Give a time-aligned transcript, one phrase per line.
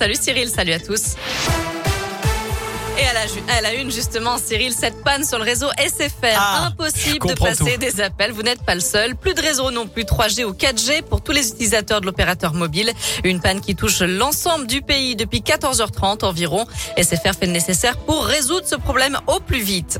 [0.00, 1.16] Salut Cyril, salut à tous.
[3.00, 6.36] Et à la, à la une, justement, Cyril, cette panne sur le réseau SFR.
[6.36, 7.78] Ah, Impossible de passer tout.
[7.80, 8.30] des appels.
[8.30, 9.16] Vous n'êtes pas le seul.
[9.16, 12.92] Plus de réseau non plus 3G ou 4G pour tous les utilisateurs de l'opérateur mobile.
[13.24, 16.64] Une panne qui touche l'ensemble du pays depuis 14h30 environ.
[16.96, 19.98] SFR fait le nécessaire pour résoudre ce problème au plus vite.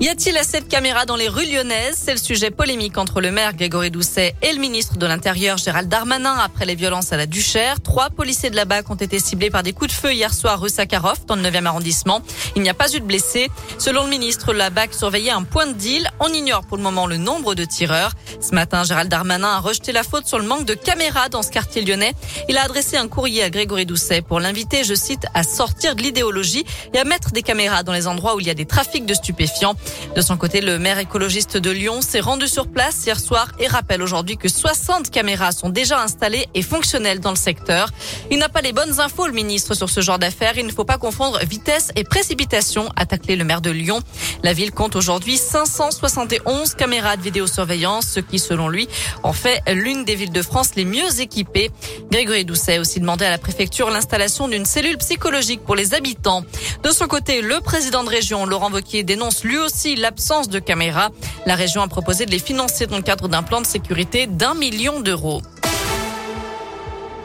[0.00, 1.96] Y a-t-il assez de caméras dans les rues lyonnaises?
[2.02, 5.88] C'est le sujet polémique entre le maire Grégory Doucet et le ministre de l'Intérieur Gérald
[5.88, 7.80] Darmanin après les violences à la Duchère.
[7.82, 10.60] Trois policiers de la BAC ont été ciblés par des coups de feu hier soir
[10.60, 12.22] rue Sakharov dans le 9e arrondissement.
[12.56, 13.50] Il n'y a pas eu de blessés.
[13.78, 16.10] Selon le ministre, la BAC surveillait un point de deal.
[16.20, 18.12] On ignore pour le moment le nombre de tireurs.
[18.40, 21.50] Ce matin, Gérald Darmanin a rejeté la faute sur le manque de caméras dans ce
[21.50, 22.14] quartier lyonnais.
[22.48, 26.02] Il a adressé un courrier à Grégory Doucet pour l'inviter, je cite, à sortir de
[26.02, 29.04] l'idéologie et à mettre des caméras dans les endroits où il y a des trafics
[29.04, 29.74] de stupéfiants.
[30.14, 33.66] De son côté, le maire écologiste de Lyon s'est rendu sur place hier soir et
[33.66, 37.88] rappelle aujourd'hui que 60 caméras sont déjà installées et fonctionnelles dans le secteur.
[38.30, 40.58] Il n'a pas les bonnes infos, le ministre, sur ce genre d'affaires.
[40.58, 44.00] Il ne faut pas confondre vitesse et précipitation, a taclé le maire de Lyon.
[44.42, 48.88] La ville compte aujourd'hui 571 caméras de vidéosurveillance, ce qui, selon lui,
[49.22, 51.70] en fait l'une des villes de France les mieux équipées.
[52.10, 56.44] Grégory Doucet a aussi demandé à la préfecture l'installation d'une cellule psychologique pour les habitants.
[56.82, 61.10] De son côté, le président de région, Laurent Wauquiez, dénonce lui aussi l'absence de caméras.
[61.46, 64.54] La région a proposé de les financer dans le cadre d'un plan de sécurité d'un
[64.54, 65.42] million d'euros.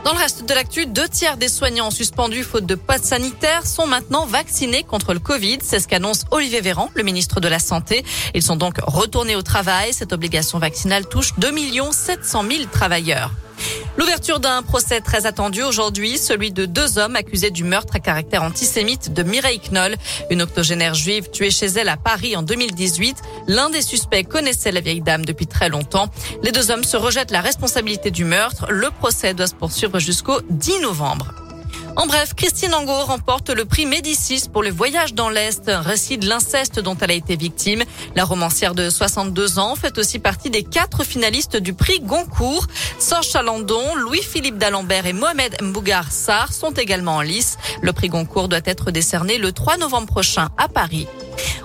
[0.08, 3.86] Dans le reste de l'actu, deux tiers des soignants suspendus faute de passe sanitaire sont
[3.86, 5.58] maintenant vaccinés contre le Covid.
[5.62, 8.06] C'est ce qu'annonce Olivier Véran, le ministre de la Santé.
[8.34, 9.92] Ils sont donc retournés au travail.
[9.92, 11.52] Cette obligation vaccinale touche 2
[11.92, 13.32] 700 000 travailleurs.
[13.98, 18.44] L'ouverture d'un procès très attendu aujourd'hui, celui de deux hommes accusés du meurtre à caractère
[18.44, 19.96] antisémite de Mireille Knoll,
[20.30, 23.18] une octogénaire juive tuée chez elle à Paris en 2018.
[23.48, 26.10] L'un des suspects connaissait la vieille dame depuis très longtemps.
[26.44, 28.68] Les deux hommes se rejettent la responsabilité du meurtre.
[28.70, 31.47] Le procès doit se poursuivre jusqu'au 10 novembre.
[31.98, 36.20] En bref, Christine Angot remporte le prix Médicis pour le voyage dans l'Est, un récit
[36.20, 37.84] de l'inceste dont elle a été victime.
[38.16, 42.68] La romancière de 62 ans fait aussi partie des quatre finalistes du prix Goncourt.
[43.00, 47.58] Sorge Chalandon, Louis-Philippe d'Alembert et Mohamed Mbougar Sarr sont également en lice.
[47.82, 51.08] Le prix Goncourt doit être décerné le 3 novembre prochain à Paris.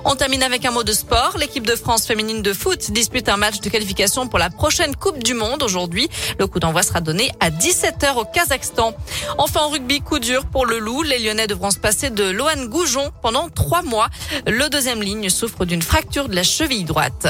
[0.04, 1.36] On termine avec un mot de sport.
[1.38, 5.22] L'équipe de France féminine de foot dispute un match de qualification pour la prochaine Coupe
[5.22, 6.08] du Monde aujourd'hui.
[6.38, 8.94] Le coup d'envoi sera donné à 17h au Kazakhstan.
[9.38, 11.02] Enfin, en rugby, coup dur pour le Loup.
[11.02, 14.08] Les Lyonnais devront se passer de Lohan Goujon pendant trois mois.
[14.46, 17.28] Le deuxième ligne souffre d'une fracture de la cheville droite.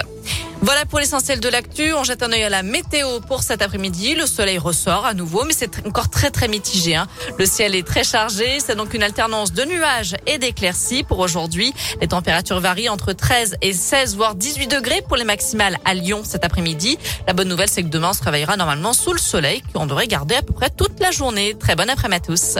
[0.63, 1.93] Voilà pour l'essentiel de l'actu.
[1.93, 4.15] On jette un œil à la météo pour cet après-midi.
[4.15, 6.95] Le soleil ressort à nouveau, mais c'est encore très très mitigé.
[6.95, 7.09] Hein.
[7.37, 8.61] Le ciel est très chargé.
[8.61, 11.75] C'est donc une alternance de nuages et d'éclaircies pour aujourd'hui.
[12.01, 16.23] Les températures varient entre 13 et 16, voire 18 degrés pour les maximales à Lyon
[16.25, 16.97] cet après-midi.
[17.27, 20.07] La bonne nouvelle, c'est que demain, on se réveillera normalement sous le soleil, qu'on devrait
[20.07, 21.57] garder à peu près toute la journée.
[21.59, 22.59] Très bon après-midi à tous.